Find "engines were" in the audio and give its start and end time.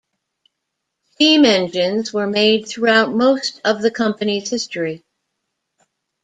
1.45-2.25